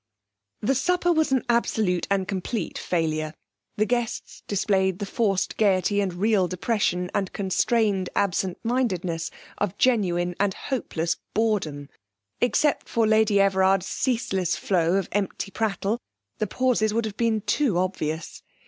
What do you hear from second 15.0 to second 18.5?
empty prattle the pauses would have been too obvious.